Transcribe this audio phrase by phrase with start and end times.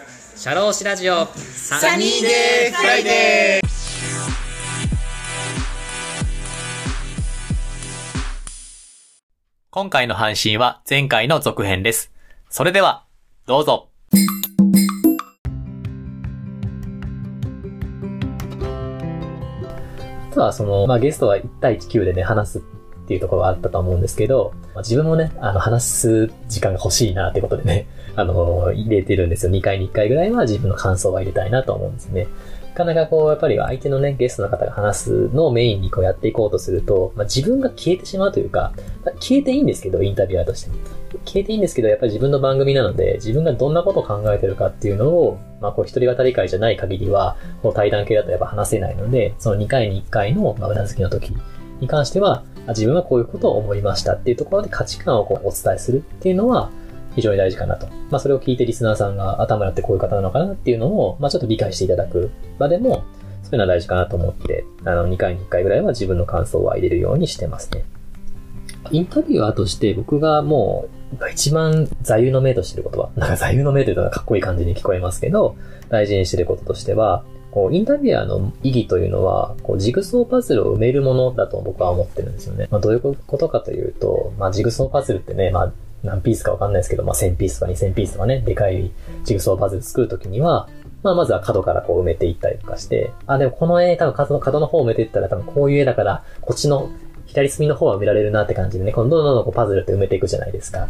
[0.00, 3.68] シャローシラジオサニーデーフライデー
[9.70, 12.12] 今回の配信は前回の続編です。
[12.48, 13.06] それでは、
[13.46, 13.88] どうぞ。
[20.30, 22.62] あとはその、まあゲストは1対1 9でね、話すっ
[23.08, 27.88] ていうところがあったと思うんですけど、まあ、自分もね、あの、話す時間が欲しいなってことでね、
[28.18, 29.52] あの、入れてるんですよ。
[29.52, 32.26] 2回に1回ぐらいは自分の感想は入れたいなと思うんですね。
[32.70, 38.72] なかなかこう、やっぱり相手のね、ゲストの方が話すのをメインにこうやっていこうとすると、まあ、自分が消えてしまうというか、
[39.20, 40.76] 消えていいんですけど、インタビュアーとしても。
[41.24, 51.32] 消えていいんですけど、やっぱり自分の番組なので、自分がどんなことを考えてるかっていうのを、まあ、こう、一人語り会じゃない限りは、こう、対談系だとやっぱ話せないので、その2回に1回の、まあ、うなずきの時
[51.80, 56.70] に関しては、自分はこういうことを思いましたっていうところで価値観をこうお伝えするっていうのは
[57.14, 57.86] 非常に大事かなと。
[58.10, 63.04] まあそれを聞いてリスナーさんが頭やってこういう方なのかなっていうのを、まあちょっと理解していただく場でも、
[63.42, 67.84] そういうのは大事かなと思って、あの2回に1回ぐらいは自分の感想は入れるようにしてますね。
[68.90, 70.98] インタビュアーとして僕がもう
[71.32, 75.56] 一番座右の銘としてることは、 なんか座右の銘というのはかっこいい感じに聞こえますけど、
[75.88, 82.68] 大事にしてることとしては、こう、インタビュアーの意義というのは、こう、ジグソーパズルを埋めるものだと僕は思ってるんですよね。
[82.70, 88.90] まあ、どういうことかというと、まあ、ジグソーパズルってね、まあ、何ピースかわかんないですけど、まあ、1000ピースとか2000ピースとかね、でかい
[89.24, 90.68] ジグソーパズル作るときには、
[91.02, 96.90] まあ、まずは角からこう埋めていったりとかして、あ、でもこの絵、多分角の角の方埋めていったら多分こういう絵だから、こっちの
[97.26, 100.88] 左隅の方は埋められるなって感じでね、このどんどんどんどんパズルって埋めていくじゃないですか。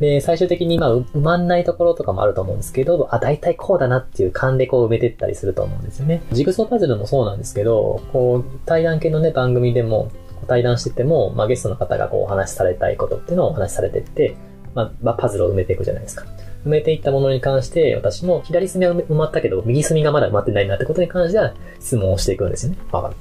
[0.00, 6.22] で、最終的にまあ埋まんないところとかもあると思うんですけど、あ、大体こうだなっていう勘でこう埋めていったりすると思うんですよね。
[6.32, 10.10] ジグソーパズルもそうなんですけど、こう、対談系のね、番組でも、
[10.44, 14.36] 対談してても、まあゲストの方がこうお話しされたいことっていうのをお話しされてって、
[14.74, 16.26] まあ、まあ、パズルを埋めていくじゃないですか。
[16.66, 22.78] 埋めていったものに関して、私も左隅は埋まったけど、右隅がまだ埋まってないなってことに関しては質問をしていくんですよね。
[22.90, 23.14] わかっ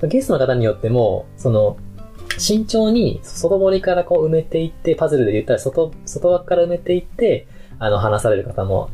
[0.00, 0.06] た。
[0.06, 1.76] ゲストの方によっても、その、
[2.38, 7.46] 慎重に外堀からこう埋めていって、パズルで言ったら外、外枠から埋めていって、
[7.78, 8.90] あの、話される方も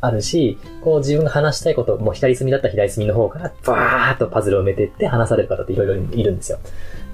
[0.00, 6.58] あるし、こう自分が話したいこと、もう左隅だったら左隅の方から、バーッとパズルを埋めていって話される方っていろいろいるんですよ。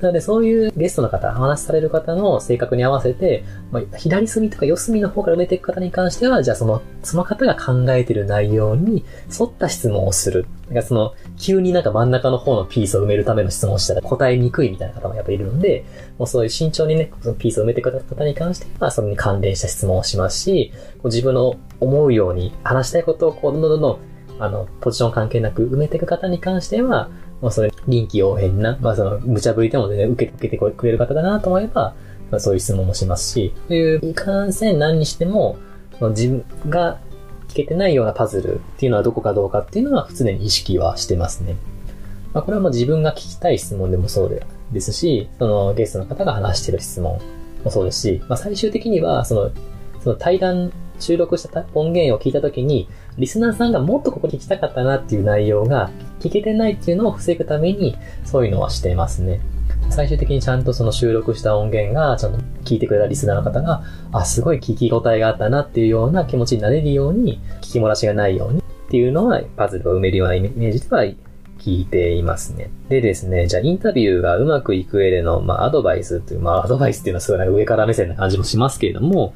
[0.02, 9.04] なので、そういうゲストの方、お話しされる方の性格に合わせて、まあ、左隅とか四隅の方から埋めていく方に関しては、じゃあその、その方が考えてる内容に
[9.38, 10.44] 沿った質問をする。
[10.72, 15.84] だかその、急になんか真ん中の方のピースを埋めるための質問をしたら答えにくいみたいな方もやっぱいるので、
[16.18, 23.98] もうそういう慎重にね、そのピースを埋めていく方に関しては、それに関連した質問をしますし、こう自分の思うように話したいことをこう、どんどんどんどん、
[24.41, 27.08] あの、ポジション関係なく埋めていく方に関しては、
[27.42, 31.94] まあ、それ、臨機応変な、まあ、その、無茶ぶりでも全然受け受けてくれる方だなと思えば、
[32.30, 35.58] まあ、そういう質問もしますし、そういう、いかんせん何にしても、
[35.98, 36.98] その自分が
[37.48, 41.56] 聞けてないようなパズルっていうのはどこかどうかっていうのは常に意識はしてますね。
[42.32, 44.41] まあ、これはもう自分が聞きたい質問でもそう
[44.72, 47.20] ですし、そのゲストの方が話してる質問
[47.64, 49.50] もそうですし、まあ、最終的には、その、
[50.00, 55.90] その対談収録した音源を聞いたときに、リスナーさんがもっとここ聞きたかったなっていう内容が
[56.20, 59.40] 聞けてないっていうのを防ぐために、そういうのはしてますね。
[59.90, 71.04] 最終的にちゃんとその収録した音源が、ちゃんと聞いてくれたリスナーの方が、あ、すごい聞き応えがあったなっていうような気持ちになれるように、聞き漏らしがないようにっていうのは、パズルを埋めるようなイメージでは
[71.58, 72.70] 聞いていますね。
[72.88, 79.34] でですね、じゃあインタビューがうまくいく上での、まあアドバイスという、まあアドバイスっていうのはすごい上から目線な感じもしますけれども、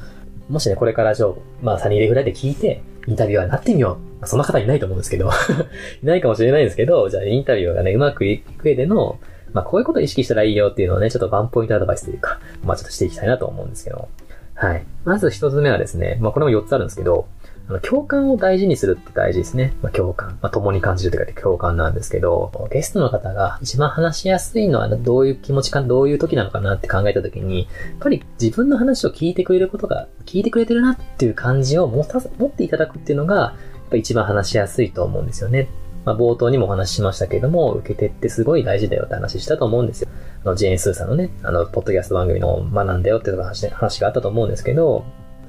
[0.49, 1.27] もしね、これからじゃ
[1.63, 4.27] まあサニーレフライで聞いて、インタビュアーになってみよう。
[4.27, 5.31] そんな方いないと思うんですけど
[6.03, 9.19] いないかもしれないんですけど、じゃあインタビューがね、うまくいく上での、
[9.53, 14.09] まあこういうことを意識したらいいよっていうのをね、ちょっとワンポイントアドバイスというか、まあちょっとしていきたいなと思うんですけど。
[14.55, 14.85] はい。
[15.05, 17.27] まず一つ目はですね、まあこれも4つあるんですけど、
[17.69, 19.75] あの、共感を大事にするって大事ですね。
[19.83, 20.39] まあ、共感。
[20.41, 27.67] まあ、共に感じると書いて共感なんですけど、ゲストの方が一番話しやすいのはどういう気持ちか、どういう時なのかなって考えた時に、やっ
[27.99, 33.55] ぱり自分の話を聞いてくれることが、聞いてくれてるなっていう感じを持た持っていただくっていうのが、や
[33.87, 35.69] っぱ一番話しやすいと思うんですよね。
[36.05, 40.09] まあ、冒頭にもお話ししましたけども、受け手ってすごい大事だよって話したと思うんですよ。
[40.45, 45.05] あの、ジェーン・スーさんのね、あの、ポッドキャスト番組の学んだよっていう話話があったと思うんですけど、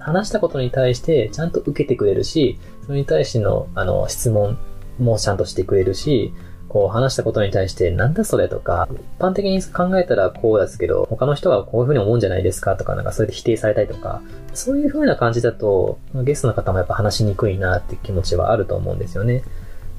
[0.08, 4.58] 話したことに対してちゃんと受けてくれるし、それに対しての、あの、質問
[5.00, 6.34] もちゃんとしてくれるし、
[6.70, 14.22] こう話したことに対してなんだそれとか、一般的に考えたらこうですけど、他の人はこういうふうに思うんじゃないですかとか、なんかそれで否定されたりとか、
[14.54, 19.44] そういうふうな感じだと、ゲストの方もやっぱ話しにくいなって気持ちはあると思うんですよね。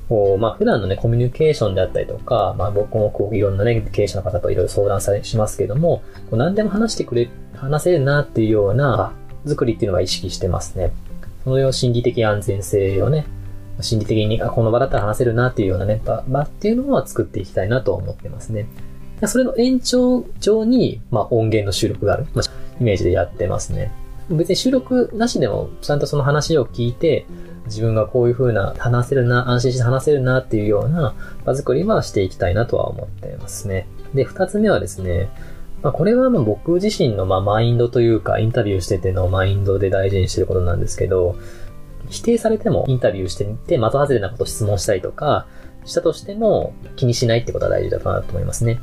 [0.08, 9.12] こう、まあ普段のね、コミュニケーションであったりとか、まあ僕もこういろんなね、経営者の方といろいろ相談されしますけども、こう何でも話してくれ、話せるなっていうような
[9.48, 10.92] 作りっていうのは意識してますね。
[11.44, 13.26] その心理的安全性をね、
[13.80, 18.66] 心理的に、あ、この場だったら話せるなっていうようなね、場場っていうのは作っていきたいなと思ってますね。
[19.26, 22.50] それの延長上に、まあ、音源の収録がある、まあ、
[22.80, 23.92] イメージでやってますね。
[24.30, 27.26] 別に収録なしでも、ちゃんとその話を聞いて、
[27.66, 31.14] 自分がこういう風な、話せるな、安心して話せるなっていうような
[31.44, 33.86] 場作りはしていきたいなとは思ってますね。
[34.14, 35.30] で、二つ目はですね、
[35.82, 41.36] まあ、これはまあ僕自身のまあマインドというか、インタビューしててのマインドで大事にしてることなんですけど、
[42.08, 45.46] 否定されてもインタビューしてみて、的外れなことを質問したりとか、
[45.84, 48.80] したとしても気にしないってことは大事だなと思いますね。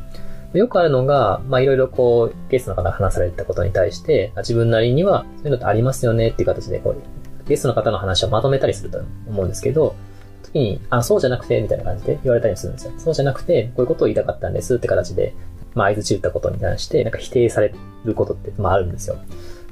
[0.54, 6.96] よくあるのが、まあいろいろこう、ゲストの方が話されたことに対して、自分なりにはそういうのってありますよねっていう形で、こう、
[7.48, 9.96] ゲストの方の話をまとめたりすると思うんですけど、
[10.44, 12.94] 時に、あ、そうじゃなくて、みたいな感じで言われたりするんですよ。
[12.98, 15.36] そうじゃなくて、こういうことを言いたかったんですって形で、
[15.76, 17.74] まあ、合図打ったことに対して、なんか否定され
[18.06, 19.18] ることって、まああるんですよ。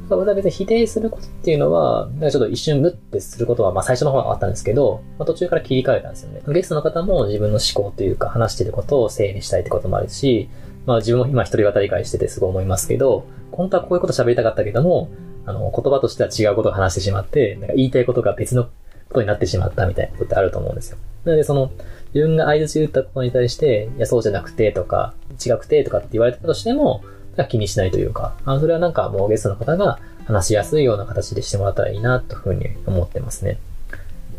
[0.10, 6.42] 私は別に否定することっていうのは、なんかちょっと一瞬ムってすることは、まあ最初の方はあったんですけど、まあ途中から切り替えたんですよね。
[6.48, 10.50] ゲストの方も自分の思考というか話してることを整理したいってこともあるし、
[10.86, 15.10] まあ自分も今一人語り会しててすごい思いますけど、本当はこういうこと喋りたかったけども、
[15.46, 18.70] あの、言葉としては違うことを話してしまって、なんか言いたいことが別の
[19.14, 20.98] ことになってしまったみたいなことってあると思うんですよ。
[21.24, 21.72] なのでその、
[22.14, 25.14] 自分が相槌打ったことに対して、いや、そうじゃなくてとか、
[25.44, 27.04] 違くてとかって言われたとしても、
[27.50, 33.58] 気にしないというか、あそれはなんかもうゲストの方が話しやすいような形でしてもらったらいいな、というふうに思ってますね。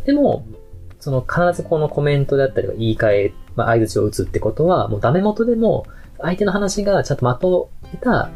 [0.04, 0.46] でも、
[1.00, 5.86] その必ずこのコメントであったりとか言い換え、まあ、相槌を打つってことは、もうダメ元でも、
[6.18, 8.30] 相手の話がちゃんとまとめた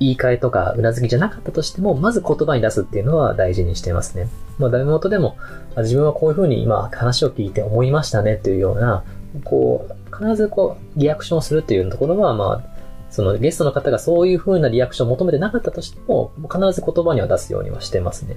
[0.00, 4.28] 言い換えとかうなずきじゃなかったとしても、まず言葉に出すっていうのは大事にしてますね。
[4.58, 5.36] まあ、ダメ元でも、
[5.76, 9.04] 自分はこういうふうに今話を聞いて思いましたねっていうような、
[9.44, 12.80] こう、必ずこう、リアクションをするっていうところは、まあ、
[13.10, 18.36] そのゲストの方がそういう風なリアクションを求めてなかったとしても、必ず言葉には出すようにはしてますね。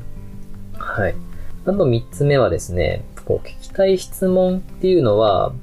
[0.78, 1.16] はい。
[1.66, 5.54] あと三つ目はですね、こう聞きたい質問っていうのは、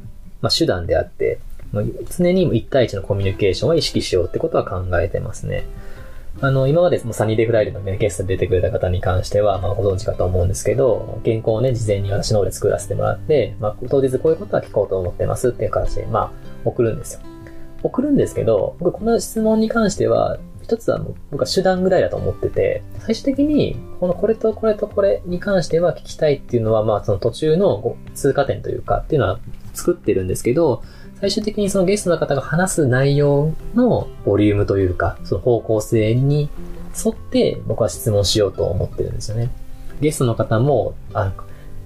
[0.41, 1.41] まあ手段であって、
[1.73, 5.65] 常に1対1のコミュニケーションは意識しようってことは考えてますね。
[6.41, 16.33] あの、今までもサニーデーフライデーの、ね、ゲストで出てくれた方に関しては、まあご存知かと思うんですけど、原稿をね、事前に私の方で作らせてもらって、まあ当日こういうことは聞こうと思ってますっていう形で、まあ
[16.65, 17.21] 送るんですよ。
[17.83, 29.41] 送るんですけど、僕この質問に関しては、一つはもう僕は手段ぐらいだと思ってて、最終的に、このこれとこれとこれに関しては聞きたいっていうのは、まあその途中の通過点というかっていうのは
[29.75, 30.83] 作ってるんですけど、
[31.21, 36.49] 最終的にそのゲストの方が話す内容のボリュームというか、その方向性に
[37.05, 39.51] 沿って僕は質問しようと思ってるんですよね。
[40.01, 41.33] ゲストの方も、あ、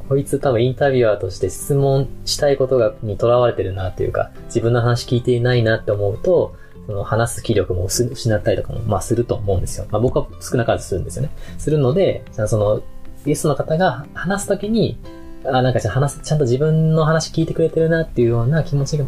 [0.09, 6.55] こいつ多分インタビュアーとして質問したいことがにとらわれてるなっていうか、自分の話聞いていないなって思うと、
[6.87, 9.87] その話す気力も失ったりとかも、まあすると思うんですよ。
[9.91, 11.31] まあ僕は少なからずするんですよね。
[11.59, 12.83] するので、じゃその、
[13.25, 14.99] ゲストの方が話すときに、
[15.47, 18.99] あ、なんかじゃあ話す、ちゃんと自分の話聞いてくれてるなっていうような気持ち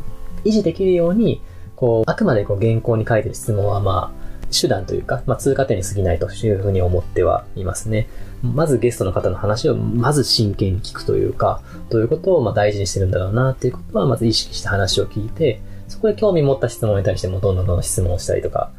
[0.47, 1.43] 維持できるように、
[1.75, 8.09] こう、あくまでこう原稿に書いてる質問はまあ、手段というか、まあ、通過点に過ぎないというふうに思ってはいますね。
[8.43, 18.71] まずゲストの方の話をまず真剣に聞くというか、どういうことをま大事にしてるんだろうなっていうことはまず意識して話を聞いて、そこで興味持った質問に対してもどんどんどん質問をしたりとか、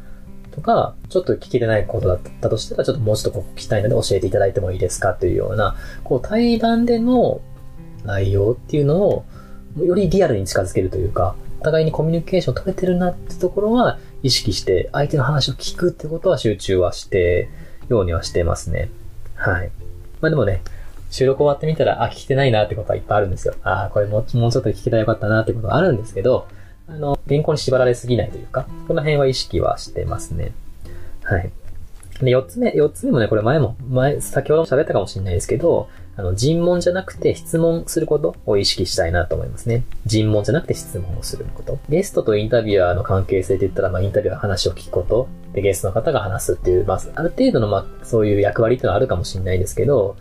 [0.51, 7.41] とか、ちょっと聞きれないことだったとしたら、ちょっともうちょっとここ聞きたいので教えていただいてもいいですかというような、こう対談での
[8.03, 9.25] 内容っていうのを、
[9.77, 17.49] よりリアルに近づけるというか、お互いにコミュニケーション取れてるなってところは意識して相手の話を聞くってことは集中はして
[17.89, 18.89] ようにはしてますね。
[19.35, 19.71] はい。
[20.21, 20.61] まあでもね、
[21.09, 23.55] 収録終わってみたら、あ、聞けてないなってことはいっぱいあるんですよ。
[23.63, 26.47] ああ、これももうちょっと聞けたらよかったなってことはあるんですけど、
[26.87, 30.53] あの、原稿に縛られすぎないというか、この辺は意識はしてますね。
[31.23, 31.51] はい。
[32.21, 39.83] で、四つ目、四つ目もね、これ前も、前、先ほども喋ったかもしれないですけど、あの、尋問じゃなくて質問することを意識したいなと思いますね。
[40.05, 41.77] 尋問じゃなくて質問をすること。
[41.89, 50.17] ゲストとインタビュアーの関係性で言ったら、まあ、インタビュアー話を聞くこと、で、ゲストの方が話すっていう、まあ、ある程度の、まあ、そういう役割っていうのはあるかもしれないですけど、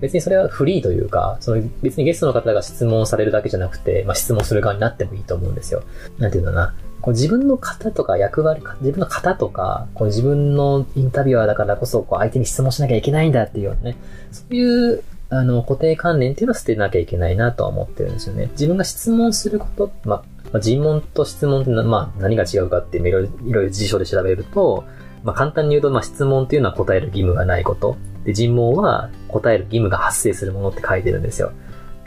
[0.00, 5.82] 別にそれはフリーというか、その別にゲストの方が質問されるだけじゃなくて、まあ、質問する側になってもいいと思うんですよ。
[6.18, 6.74] なんていうんだな。
[7.00, 13.96] こう自分の型とか役割、自分の型とか、こう自分のインタビュアーだからこそ、こう相手に質問しなきゃいけないんだっていうようなね、
[14.30, 18.48] そういうあの、固定観念っていうのは捨てなきゃいけないなとは思ってるんですよね。
[18.52, 24.84] 自分が質問すること、まあ、尋問と質問ってまあ、何が違うかっていういろいろ辞書で調べると、
[25.22, 27.96] まあ、簡単に言うと、まあ、質問っていうのは答える義務がないこと。
[28.24, 31.52] で、尋問は答える義務が発生するものって書いてるんですよ。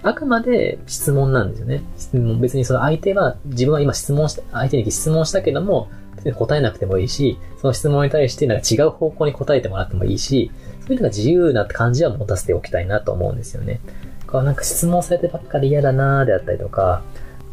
[0.02, 1.82] あくまで質問なんですよね。
[1.98, 5.90] 質問、別にその相手は、自分は今質問した、相手に質問したけども、
[6.36, 10.52] 答えなくてもいいし、その質問に対してなんか違う方向に答えてもらってもいいし、
[10.86, 13.80] そういうのが自由な感じは持たせておきたいなと思うんですよね。
[14.28, 17.04] こうなんか質問されてばっかり嫌だなーであったりとか、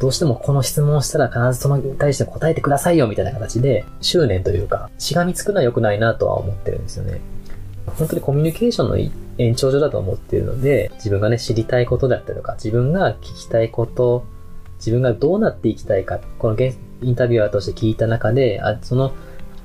[0.00, 7.20] どうしてもこの質問したら必ずそのに対して答えてくださいよみたいな形で、執念というか、しがみつくのは良くないなとは思ってるんですよね。
[7.86, 8.96] 本当にコミュニケーションの
[9.38, 14.24] 延長上だと思っているので、自分がね、知りたいことだったりとか、自分が聞きたいこと、
[14.78, 19.12] 自分がどうなっていきたいか、このインタビュアーとして聞いた中で、あその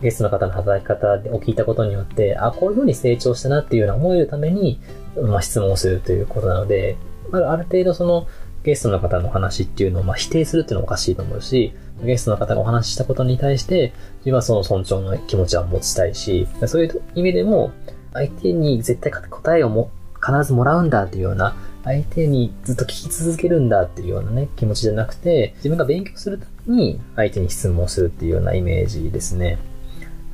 [0.02, 4.80] ゲストの方の働き方を聞いたことによって、あ、こういう風に成長したなっていうのを思えるために、
[5.22, 6.98] まあ、質問をするということなので、
[7.32, 8.28] ある程度その
[8.64, 11.74] ゲストの方の話っていうのをまあ否定するっていうのもおかしいと思うし、
[12.04, 17.72] ゲストの方がお話ししたことに対して、自分はその尊重の気持ちは持ちたいし、そういう意味でも、
[18.14, 29.60] 相手に絶対答えをも必ずもらうんだっていうような、相手にずっと聞き続けるんだっていうようなね、気持ちじゃなくて、自分が勉強するために相手に質問するっていうようなイメージですね。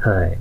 [0.01, 0.37] はい。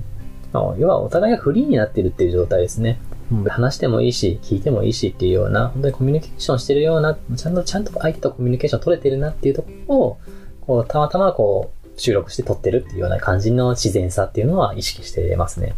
[0.53, 2.99] 要はお互いがフリーになってるっていう状態ですね。
[3.47, 10.17] 話してもいいし、聞いてもいいしっていうような、本当にコミュニケーションしてるような、ちゃんと、ちゃんと相手とコミュニケーション取れてるなっていうところを、
[10.61, 15.75] こう、たまたまこう、収録して撮ってるっていうような感じの自然さっていうのは意識してますね。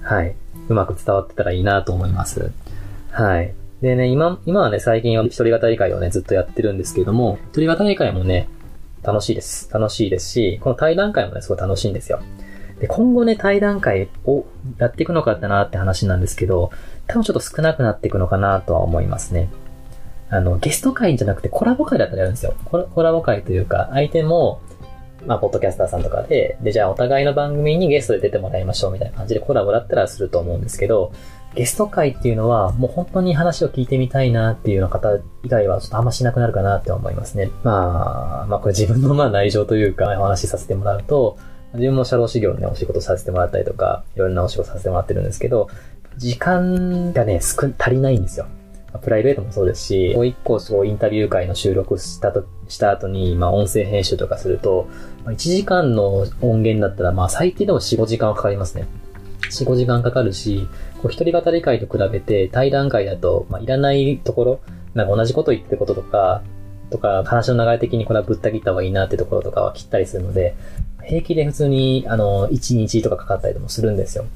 [0.00, 0.34] はい。
[0.68, 2.52] うまく伝わってたらいいなと思います。
[3.10, 3.52] はい。
[3.82, 8.48] でね、今、今はね、最近は一人語り会をね、ずっとやってるんですけども、一人語り会もね、
[9.02, 9.70] 楽しいです。
[9.72, 12.20] 楽しいですし、この対談会もね、すごい楽しいんですよ。
[12.80, 14.44] で、今後ね、対談会を
[14.78, 16.70] やっていくのかってなって話なんですけど、
[17.06, 19.48] 多分ちょっと少なくなっていくのかなとは思いますね。
[20.30, 22.54] あの、ゲスト会じゃなくてコラボ会だったらやるんですよ。
[22.66, 24.60] コラコラボ会というか、相手も、
[25.26, 31.12] まあ、ポッドキャスターさんとかで、で、じゃあお互いの番組にゲストで出てもらいましょうみたいな感じでコラボだったらすると思うんですけど、
[31.54, 37.50] ゲスト会っていうのは、もう本当に話を聞いてみたいなっていうような方以外は、ちょっとあんましなくなるかなって思いますね。
[37.64, 41.36] まあ、まあこれ自分のまあ内情というか、お話しさせてもらうと、
[41.74, 45.68] 自分も社労士業のね、お仕事させてもらったりとか、いろんなお仕事させてもらってるんですけど、
[46.16, 48.46] 時間がね、少、足りないんですよ。
[49.02, 54.88] プライベートもそうですし、もう一個そうインタビュー会の収録したと、した後に、まあ音声編集とかすると、
[55.24, 58.86] まあ、1時間の音源だったら、まあ最低でも4、5時間はかかりますね。
[59.42, 60.66] 4、5時間かかるし、
[61.02, 64.60] こう一人語り会と比べて対談会だと、まあいらないところ、
[64.94, 66.42] なんか同じこと言ってることとか、
[66.90, 70.54] とか、話の流れ的にこれはぶった切った方がいいなってところとかは切ったりするので、
[71.08, 74.26] 平気で普通に、あの、1日とかかかったりもするんですよ。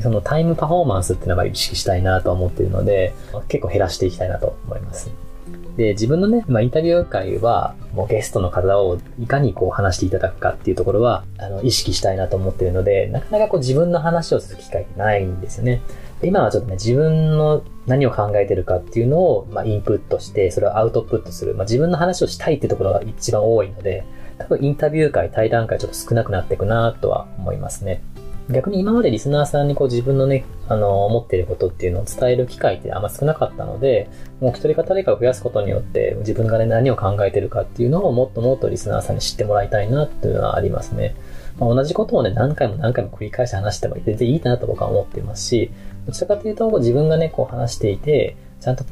[0.00, 3.14] そのタイムパフォーマンスっていうのは意識したいなと思っているので、
[3.48, 5.10] 結構減らしていきたいなと思います。
[5.76, 15.82] で、自分のね、まあ、インタビュー会は、もうゲストの方をいかにこう話していただくかっていうところは、あの、意識したいなと思っているので、なかなかこう自分の話をする機会ってないんですよね。
[16.22, 21.54] 今はちょっとね、自分の何を考えてるかっていうのを、まあ、インプットして、それをアウトプットする。
[21.54, 24.04] まあ、自分の話をしたいっていうところが一番多いので、
[24.38, 28.02] 多分インタビュー会、対談会ちょっと少なくなっていくなとは思いますね。
[28.48, 34.08] 逆に今までリスナーさんにこう自分のね、あの、思っていることっていうのを伝える機会ってあんま少なかったので、
[34.40, 41.16] もう一人語り会を増やすことによって、自分がね、何を考えてるかっていうのをもっともっとリスナーさんに知ってもらいたいなっていうのはありますね。
[41.58, 45.72] まあ、同じことをね、何回も何回も繰り返して話しても全然いいなと僕は思っていますし、
[46.06, 48.84] どちらかというと、自分がね、こう話していて、ちゃんと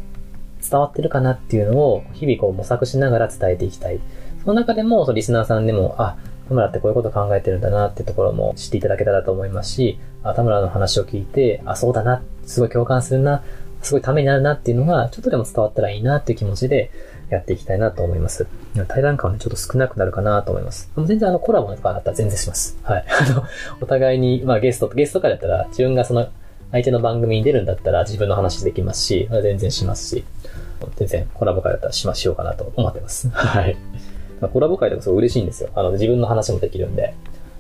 [0.69, 4.01] 伝わってるかなっていうのを、日々こう模索しながら伝えていきたい。
[4.45, 6.17] その中でも、そのリスナーさんでも、あ、
[6.49, 13.43] 田村ってこういうこと考えてるんだなってところも知っていただけたらと思いますし、あ田村の話を聞いて、あ、そうだな、すごい共感するな、
[13.83, 16.91] すごいためになるなっていうのが、ちょっとでも伝わったらいいなっていう気持ちで
[17.31, 18.47] やっていきたいなと思います。
[18.89, 20.91] 対談感はね、ちょっと少なくなるかなと思います。
[20.97, 22.79] 全然あのコラボとかだったら全然します。
[22.83, 23.05] はい。
[23.09, 23.45] あの、
[23.81, 26.27] お互いに、まあゲスト、ゲストとかだったら、自分がその
[26.73, 30.25] 相手の番組に出るんだったら自分の話できますし、全然しますし、
[30.97, 33.29] 全然コラボ会だったらしましようかなと思ってます。
[33.31, 33.77] はい。
[34.53, 35.71] コラボ会とかすごい嬉しいんですよ。
[35.75, 37.15] あの、自分の話もできるんで、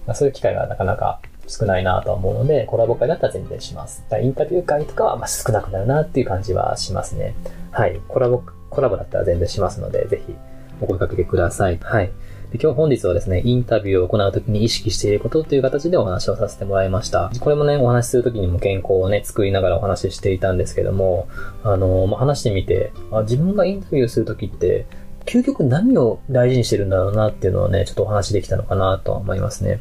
[0.07, 4.05] ま、そういう機会がなかなか少ないなと思うので、コラボ会だったら全然します。
[4.23, 7.35] インタビュー会とかはま少なくなるなっていう感じはしますね。
[7.71, 8.01] はい。
[8.09, 10.35] コラボ、コラボだったら全然しますので、ぜひ
[10.81, 11.79] お声掛けください。
[11.83, 12.11] はい。
[12.55, 17.33] で今日本日はですね、インタビューを行うときに意識していることという形でお話をさせてもらいました。
[17.41, 21.27] これもね、お話しするときにも健康をね、作りながらお話ししていたんですけども、
[21.65, 24.87] あの、まあ、話してみて、あ自分がインタビューするときって、
[25.35, 29.81] 究極何を大事にしてるんだろうなっていうのをね、ちょっとお話できたのかなとは思いますね。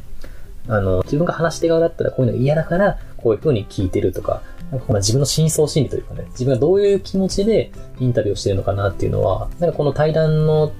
[0.66, 4.42] あの、自分が話し手側だったらこういうの嫌だから、こういう風に聞いてるとか、
[4.72, 7.70] なんか自分の深層心理というかね、自分がどういう気持ちで
[8.00, 10.72] インタビューをしてるのかなっていうのは、なんかこの対談の、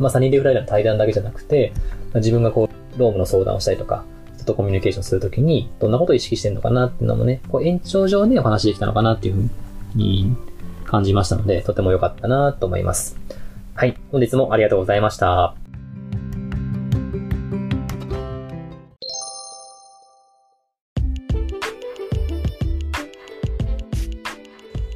[0.00, 1.72] まあ、サニーデフライダーの対談だけじゃなくて、
[2.16, 9.48] 自分がこう、ロームの相談をしたりとか、人とコミュニケーションするときに、どんなことを意識してるのかなっていうのもね、こう延長上でお話できたのかなっていうふう
[9.94, 10.36] に
[10.86, 13.16] 感じましたので、とても良かったなと思います。
[13.78, 13.96] はい。
[14.10, 15.54] 本日もありがとうございました。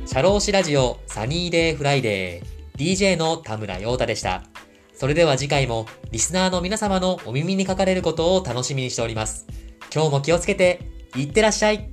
[0.04, 4.42] 社労士ラジオサニーデイフライデー DJ の田村陽太でした。
[4.92, 9.46] それでは次回もリスナーの皆様のお耳にかかれることを楽しみにしております。
[9.94, 10.80] 今日も気をつけて、
[11.14, 11.91] いってらっしゃい